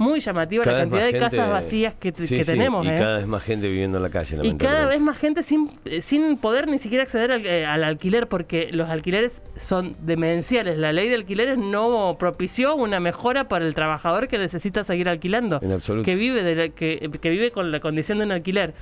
muy 0.00 0.20
llamativa 0.20 0.64
Cada 0.64 0.78
la 0.78 0.82
cantidad 0.84 1.04
de 1.04 1.18
casas 1.18 1.50
vacías 1.50 1.94
que, 1.94 2.10
Sí, 2.16 2.36
que 2.36 2.42
sí, 2.42 2.52
tenemos. 2.52 2.86
Y 2.86 2.88
¿eh? 2.88 2.94
cada 2.96 3.18
vez 3.18 3.26
más 3.26 3.42
gente 3.42 3.68
viviendo 3.68 3.98
en 3.98 4.02
la 4.02 4.08
calle. 4.08 4.38
Y 4.42 4.54
cada 4.54 4.86
vez 4.86 4.98
más 4.98 5.18
gente 5.18 5.42
sin, 5.42 5.70
eh, 5.84 6.00
sin 6.00 6.38
poder 6.38 6.68
ni 6.68 6.78
siquiera 6.78 7.04
acceder 7.04 7.32
al, 7.32 7.44
eh, 7.44 7.66
al 7.66 7.84
alquiler, 7.84 8.26
porque 8.26 8.70
los 8.72 8.88
alquileres 8.88 9.42
son 9.56 9.96
demenciales. 10.00 10.78
La 10.78 10.94
ley 10.94 11.10
de 11.10 11.16
alquileres 11.16 11.58
no 11.58 12.16
propició 12.18 12.76
una 12.76 12.98
mejora 12.98 13.46
para 13.48 13.66
el 13.66 13.74
trabajador 13.74 14.26
que 14.26 14.38
necesita 14.38 14.84
seguir 14.84 15.06
alquilando. 15.06 15.60
En 15.60 15.72
absoluto. 15.72 16.06
Que 16.06 16.14
vive, 16.14 16.42
de 16.42 16.54
la- 16.54 16.68
que, 16.70 17.10
que 17.20 17.28
vive 17.28 17.50
con 17.50 17.70
la 17.70 17.80
condición 17.80 18.18
de 18.18 18.24
un 18.24 18.32
alquiler. 18.32 18.72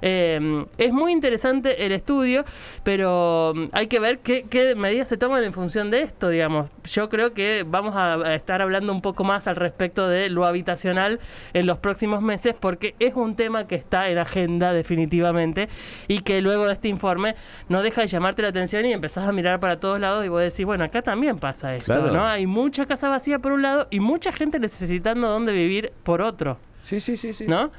Eh, 0.00 0.64
es 0.78 0.92
muy 0.92 1.12
interesante 1.12 1.86
el 1.86 1.92
estudio, 1.92 2.44
pero 2.82 3.52
mm, 3.54 3.64
hay 3.72 3.86
que 3.86 4.00
ver 4.00 4.18
qué, 4.18 4.44
qué 4.48 4.74
medidas 4.74 5.08
se 5.08 5.16
toman 5.16 5.44
en 5.44 5.52
función 5.52 5.90
de 5.90 6.02
esto, 6.02 6.28
digamos. 6.28 6.68
Yo 6.84 7.08
creo 7.08 7.30
que 7.30 7.64
vamos 7.66 7.94
a, 7.96 8.34
estar 8.34 8.62
hablando 8.62 8.92
un 8.92 9.00
poco 9.00 9.22
más 9.24 9.46
al 9.46 9.56
respecto 9.56 10.08
de 10.08 10.28
lo 10.28 10.44
habitacional 10.62 11.18
en 11.52 11.66
los 11.66 11.78
próximos 11.78 12.22
meses, 12.22 12.54
porque 12.58 12.94
es 12.98 13.14
un 13.14 13.34
tema 13.34 13.66
que 13.66 13.74
está 13.74 14.08
en 14.08 14.18
agenda 14.18 14.72
definitivamente 14.72 15.68
y 16.08 16.20
que 16.20 16.40
luego 16.40 16.66
de 16.66 16.74
este 16.74 16.88
informe 16.88 17.34
no 17.68 17.82
deja 17.82 18.02
de 18.02 18.06
llamarte 18.06 18.42
la 18.42 18.48
atención 18.48 18.84
y 18.86 18.92
empezás 18.92 19.28
a 19.28 19.32
mirar 19.32 19.58
para 19.60 19.80
todos 19.80 19.98
lados 19.98 20.24
y 20.24 20.28
vos 20.28 20.40
decís, 20.40 20.64
bueno, 20.64 20.84
acá 20.84 21.02
también 21.02 21.38
pasa 21.38 21.74
esto, 21.74 21.84
Claro. 21.86 22.12
¿no? 22.12 22.24
Hay 22.24 22.46
mucha 22.46 22.86
casa 22.86 23.08
vacía 23.08 23.38
por 23.40 23.52
un 23.52 23.62
lado 23.62 23.88
y 23.90 23.98
mucha 24.00 24.32
gente 24.32 24.58
necesitando 24.60 25.28
dónde 25.28 25.52
vivir 25.52 25.92
por 26.04 26.22
otro. 26.22 26.58
Sí, 26.82 26.98
sí, 27.00 27.16
sí, 27.16 27.32
sí. 27.32 27.46
¿no? 27.46 27.70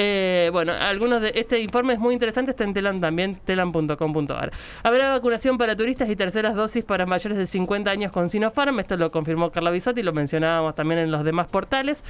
Eh, 0.00 0.48
bueno, 0.52 0.72
algunos 0.72 1.20
de 1.20 1.32
este 1.34 1.58
informe 1.58 1.94
es 1.94 1.98
muy 1.98 2.14
interesante, 2.14 2.52
está 2.52 2.62
en 2.62 2.72
Telam 2.72 3.00
también, 3.00 3.34
telam.com.ar. 3.34 4.52
Habrá 4.84 5.10
vacunación 5.10 5.58
para 5.58 5.74
turistas 5.74 6.08
y 6.08 6.14
terceras 6.14 6.54
dosis 6.54 6.84
para 6.84 7.04
mayores 7.04 7.36
de 7.36 7.46
50 7.46 7.90
años 7.90 8.12
con 8.12 8.30
Sinopharm, 8.30 8.78
esto 8.78 8.96
lo 8.96 9.10
confirmó 9.10 9.50
Carla 9.50 9.72
Bisotti, 9.72 10.04
lo 10.04 10.12
mencionábamos 10.12 10.76
también 10.76 11.00
en 11.00 11.10
los 11.10 11.24
demás 11.24 11.48
portales. 11.48 12.04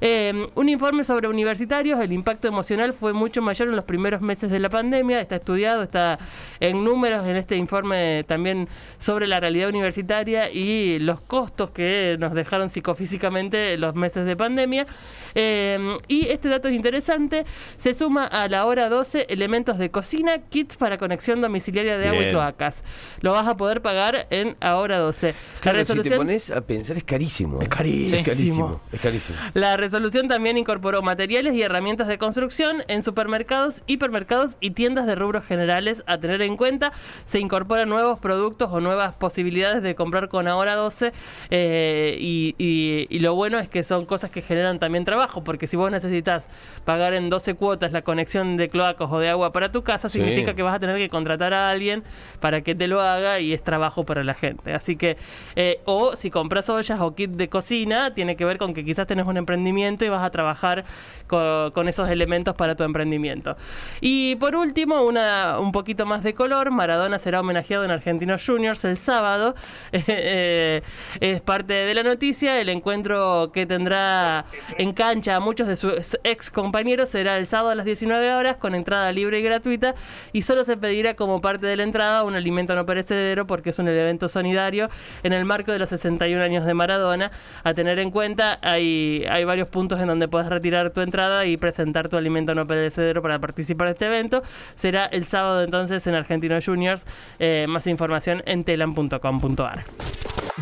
Eh, 0.00 0.48
un 0.54 0.68
informe 0.70 1.04
sobre 1.04 1.28
universitarios, 1.28 2.00
el 2.00 2.12
impacto 2.12 2.48
emocional 2.48 2.94
fue 2.94 3.12
mucho 3.12 3.42
mayor 3.42 3.68
en 3.68 3.76
los 3.76 3.84
primeros 3.84 4.22
meses 4.22 4.50
de 4.50 4.58
la 4.58 4.70
pandemia, 4.70 5.20
está 5.20 5.36
estudiado, 5.36 5.82
está 5.82 6.18
en 6.60 6.82
números 6.82 7.26
en 7.26 7.36
este 7.36 7.56
informe 7.56 8.24
también 8.26 8.68
sobre 8.98 9.26
la 9.26 9.38
realidad 9.38 9.68
universitaria 9.68 10.50
y 10.50 10.98
los 10.98 11.20
costos 11.20 11.72
que 11.72 12.16
nos 12.18 12.32
dejaron 12.32 12.70
psicofísicamente 12.70 13.76
los 13.76 13.94
meses 13.94 14.24
de 14.24 14.34
pandemia. 14.34 14.86
Eh, 15.34 15.98
y 16.08 16.28
este 16.28 16.48
dato 16.48 16.68
es 16.68 16.74
interesante, 16.74 17.33
se 17.76 17.94
suma 17.94 18.24
a 18.26 18.48
la 18.48 18.64
hora 18.66 18.88
12 18.88 19.26
elementos 19.28 19.78
de 19.78 19.90
cocina, 19.90 20.38
kits 20.48 20.76
para 20.76 20.98
conexión 20.98 21.40
domiciliaria 21.40 21.98
de 21.98 22.06
agua 22.06 22.16
y 22.18 22.24
Bien. 22.24 22.30
cloacas. 22.30 22.84
Lo 23.20 23.32
vas 23.32 23.46
a 23.48 23.56
poder 23.56 23.82
pagar 23.82 24.26
en 24.30 24.56
ahora 24.60 24.98
12. 24.98 25.34
Claro, 25.60 25.78
la 25.78 25.84
si 25.84 25.88
te 25.92 25.94
resolución 25.98 26.16
pones 26.18 26.50
a 26.50 26.60
pensar 26.60 26.96
es 26.96 27.04
carísimo. 27.04 27.60
Es 27.60 27.68
carísimo. 27.68 28.16
Es 28.18 28.24
carísimo. 28.26 28.80
Es 28.92 29.00
carísimo. 29.00 29.38
la 29.54 29.76
resolución 29.76 30.28
también 30.28 30.56
incorporó 30.58 31.02
materiales 31.02 31.54
y 31.54 31.62
herramientas 31.62 32.06
de 32.08 32.18
construcción 32.18 32.82
en 32.88 33.02
supermercados, 33.02 33.82
hipermercados 33.86 34.56
y 34.60 34.70
tiendas 34.70 35.06
de 35.06 35.14
rubros 35.14 35.44
generales 35.46 36.02
a 36.06 36.18
tener 36.18 36.42
en 36.42 36.56
cuenta. 36.56 36.92
Se 37.26 37.38
incorporan 37.38 37.88
nuevos 37.88 38.18
productos 38.18 38.68
o 38.72 38.80
nuevas 38.80 39.14
posibilidades 39.14 39.82
de 39.82 39.94
comprar 39.94 40.28
con 40.28 40.46
ahora 40.48 40.74
12 40.76 41.12
eh, 41.50 42.16
y, 42.20 42.54
y- 42.58 43.06
y 43.10 43.18
lo 43.20 43.34
bueno 43.34 43.58
es 43.58 43.68
que 43.68 43.82
son 43.82 44.06
cosas 44.06 44.30
que 44.30 44.42
generan 44.42 44.78
también 44.78 45.04
trabajo, 45.04 45.44
porque 45.44 45.66
si 45.66 45.76
vos 45.76 45.90
necesitas 45.90 46.48
pagar 46.84 47.13
en 47.14 47.30
12 47.30 47.54
cuotas 47.54 47.92
la 47.92 48.02
conexión 48.02 48.56
de 48.56 48.68
cloacas 48.68 49.08
o 49.10 49.18
de 49.18 49.28
agua 49.30 49.52
para 49.52 49.70
tu 49.72 49.82
casa, 49.82 50.08
Sí. 50.08 50.18
significa 50.20 50.54
que 50.54 50.62
vas 50.62 50.74
a 50.74 50.78
tener 50.80 50.96
que 50.96 51.08
contratar 51.08 51.54
a 51.54 51.70
alguien 51.70 52.04
para 52.40 52.60
que 52.62 52.74
te 52.74 52.86
lo 52.86 53.00
haga 53.00 53.40
y 53.40 53.52
es 53.52 53.62
trabajo 53.62 54.04
para 54.04 54.24
la 54.24 54.34
gente. 54.34 54.72
Así 54.74 54.96
que, 54.96 55.16
eh, 55.56 55.80
o 55.84 56.16
si 56.16 56.30
compras 56.30 56.68
ollas 56.70 57.00
o 57.00 57.14
kit 57.14 57.30
de 57.30 57.48
cocina, 57.48 58.14
tiene 58.14 58.36
que 58.36 58.44
ver 58.44 58.58
con 58.58 58.74
que 58.74 58.84
quizás 58.84 59.06
tenés 59.06 59.26
un 59.26 59.36
emprendimiento 59.36 60.04
y 60.04 60.08
vas 60.08 60.22
a 60.22 60.30
trabajar 60.30 60.84
co- 61.26 61.72
con, 61.72 61.88
esos 61.88 62.08
elementos 62.08 62.54
para 62.54 62.74
tu 62.74 62.84
emprendimiento. 62.84 63.56
Y 64.00 64.36
por 64.36 64.56
último, 64.56 65.02
una, 65.02 65.58
un 65.60 65.72
poquito 65.72 66.06
más 66.06 66.22
de 66.22 66.34
color, 66.34 66.70
Maradona 66.70 67.18
será 67.18 67.40
homenajeado 67.40 67.84
en 67.84 67.90
Argentinos 67.90 68.42
Juniors 68.46 68.84
el 68.84 68.96
sábado. 68.96 69.54
Eh, 70.16 70.82
es 71.20 71.40
parte 71.40 71.72
de 71.72 71.94
la 71.94 72.02
noticia, 72.02 72.60
el 72.60 72.68
encuentro 72.68 73.50
que 73.52 73.66
tendrá 73.66 74.44
en 74.78 74.92
cancha 74.92 75.36
a 75.36 75.40
muchos 75.40 75.66
de 75.68 75.76
sus 75.76 76.16
ex 76.24 76.50
compañeros 76.50 77.03
será 77.06 77.38
el 77.38 77.46
sábado 77.46 77.70
a 77.70 77.74
las 77.74 77.84
19 77.84 78.34
horas 78.34 78.56
con 78.56 78.74
entrada 78.74 79.10
libre 79.12 79.38
y 79.38 79.42
gratuita 79.42 79.94
y 80.32 80.42
solo 80.42 80.64
se 80.64 80.76
pedirá 80.76 81.14
como 81.14 81.40
parte 81.40 81.66
de 81.66 81.76
la 81.76 81.82
entrada 81.82 82.24
un 82.24 82.34
alimento 82.34 82.74
no 82.74 82.86
perecedero 82.86 83.46
porque 83.46 83.70
es 83.70 83.78
un 83.78 83.88
evento 83.88 84.28
solidario 84.28 84.88
en 85.22 85.32
el 85.32 85.44
marco 85.44 85.72
de 85.72 85.78
los 85.78 85.88
61 85.88 86.42
años 86.42 86.66
de 86.66 86.74
Maradona. 86.74 87.30
A 87.62 87.74
tener 87.74 87.98
en 87.98 88.10
cuenta, 88.10 88.58
hay, 88.62 89.24
hay 89.28 89.44
varios 89.44 89.68
puntos 89.68 90.00
en 90.00 90.08
donde 90.08 90.28
puedes 90.28 90.48
retirar 90.48 90.90
tu 90.90 91.00
entrada 91.00 91.46
y 91.46 91.56
presentar 91.56 92.08
tu 92.08 92.16
alimento 92.16 92.54
no 92.54 92.66
perecedero 92.66 93.22
para 93.22 93.38
participar 93.38 93.88
de 93.88 93.92
este 93.92 94.06
evento. 94.06 94.42
Será 94.76 95.04
el 95.06 95.24
sábado 95.24 95.62
entonces 95.62 96.06
en 96.06 96.14
Argentino 96.14 96.58
Juniors. 96.64 97.06
Eh, 97.38 97.66
más 97.68 97.86
información 97.86 98.42
en 98.46 98.64
telam.com.ar. 98.64 99.84